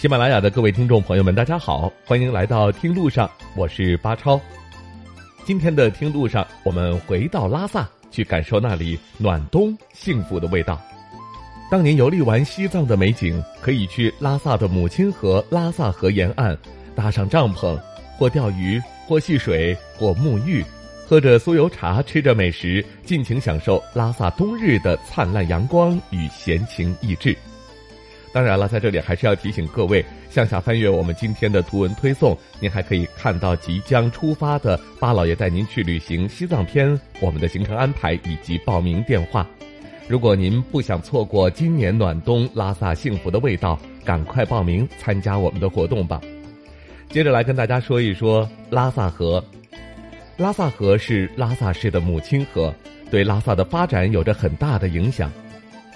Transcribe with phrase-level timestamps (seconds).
[0.00, 4.40] 喜马拉雅的各位听众朋友们，大家好，欢迎来到听路上，我是巴超。
[5.44, 10.80] 今天的听路上，我们回到拉萨，去感受那里暖冬幸福的味道。
[11.70, 16.56] 当您游历完西藏的美景，可以去拉萨的母亲河拉萨河沿岸，
[16.96, 17.78] 搭上帐篷，
[18.16, 20.64] 或钓鱼，或戏水，或沐浴，
[21.06, 27.36] 喝着酥油茶，吃着美食，尽情享受拉萨冬日的灿烂阳光与闲情逸致。
[28.32, 39.46] 当然了，在这里还是要提醒各位，向下翻阅我们今天的图文推送，您还可以看到即将出发的巴老爷带您去旅行西藏篇，我们的行程安排以及报名电话。
[40.06, 46.20] 如果您不想错过今年暖冬拉萨幸福的味道，赶快报名参加我们的活动吧。
[47.08, 49.44] 接着来跟大家说一说拉萨河。
[50.36, 52.72] 拉萨河是拉萨市的母亲河，
[53.10, 55.30] 对拉萨的发展有着很大的影响。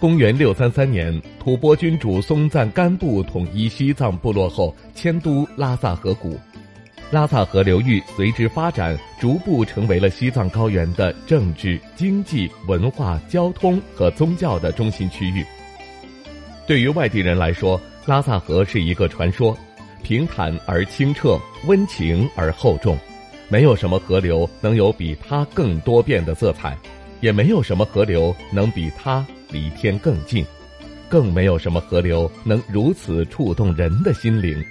[0.00, 6.38] 公元六三三年，吐蕃君主松赞干布统一西藏部落后，迁都拉萨河谷，
[7.10, 15.44] 拉萨河流域随之发展，逐步成为了西藏高原的政治、经济、文化、交通和宗教的中心区域。
[16.64, 19.58] 对于外地人来说，拉萨河是一个传说，
[20.04, 22.96] 平坦而清澈，温情而厚重，
[23.48, 26.78] 没有什么河流能有比它更多变的色彩，
[27.20, 29.26] 也没有什么河流能比它。
[29.50, 30.44] 离天更近，
[31.08, 34.64] 更没有什么河流能如此触动人的心灵。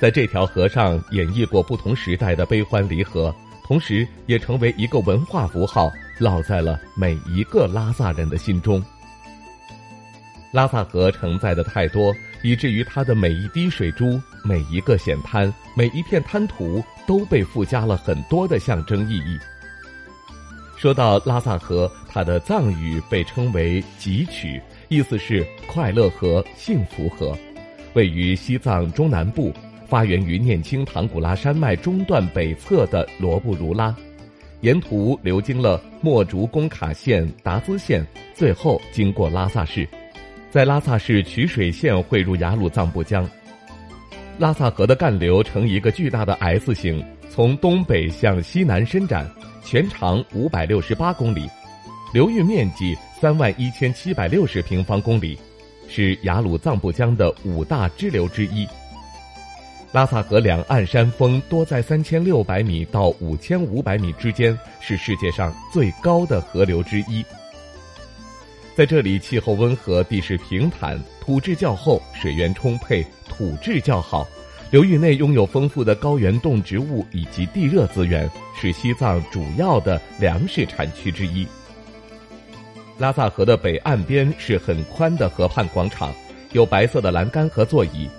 [0.00, 8.82] 在这条河上演绎过不同时代的悲欢离合，同时也成为一个文化符号，烙在了每一个拉萨人的心中。
[10.52, 19.38] 拉萨河承载的太多，以至于它的每一滴水珠、每一个险滩、每一片滩涂，都被附加了很多的象征意义。
[20.78, 27.36] 说到拉萨河，它的藏语被称为“吉曲”，意思是快乐河、幸福河，
[27.94, 29.52] 位于西藏中南部，
[29.88, 33.92] 发源于念青唐古拉山脉中段北侧的罗布如拉，
[34.60, 39.84] 沿途流经了墨竹工卡县、达孜县，最后经过拉萨市，
[40.48, 43.28] 在拉萨市曲水县汇入雅鲁藏布江。
[44.38, 49.28] 拉萨河的干流呈一个巨大的 S 形，从东北向西南伸展。
[49.64, 51.46] 全长五百六十八公里，
[52.14, 55.38] 流域面积三万一千七百六十平方公里，
[55.86, 58.66] 是雅鲁藏布江的五大支流之一。
[59.92, 67.22] 拉萨河两岸山峰多在三千六百米到五千五百米之间，是世界上最高的河流之一。
[68.74, 74.26] 在这里，气候温和，地势平坦，土质较厚，水源充沛，土质较好。
[74.70, 78.30] 流域内拥有丰富的高原动植物以及地热资源，
[78.60, 81.46] 是西藏主要的粮食产区之一。
[82.98, 86.12] 拉萨河的北岸边是很宽的河畔广场，
[86.52, 88.10] 有白色的栏杆和座椅，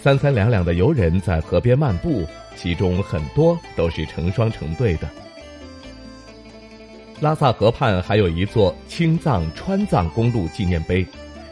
[0.00, 2.24] 三三两两的游人在河边漫步，
[2.54, 5.08] 其中很多都是成双成对的。
[7.20, 11.04] 拉萨河畔还有一座青藏川藏公路纪念碑。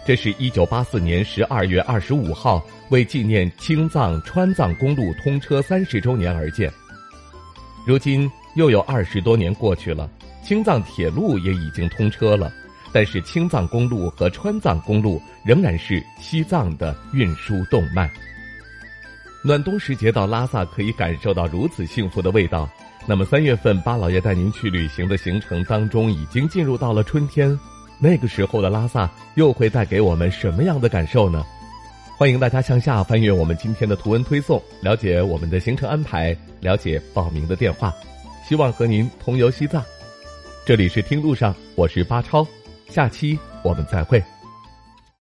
[0.07, 6.71] 这是一九八四年十二月二十五号，为纪念青藏川藏公路通车三十周年而建。
[7.87, 10.11] 如今又有二十多年过去了，
[10.45, 12.53] 青藏铁路也已经通车了，
[12.93, 18.11] 但是青藏公路和川藏公路仍然是西藏的运输动脉。
[19.43, 22.69] 暖冬时节到拉萨可以感受到如此幸福的味道。
[23.07, 27.59] 那么三月份巴老爷带您去旅行的行程当中，已经进入到了春天。
[28.05, 31.43] 那个时候的拉萨又会带给我们什么样的感受呢？
[32.19, 37.95] 欢迎大家向下翻阅我们今天的图文推送，了解我们的行程安排，了解报名的电话。
[38.47, 39.83] 希望和您同游西藏。
[40.67, 42.47] 这里是听路上，我是巴超，
[42.91, 44.23] 下期我们再会。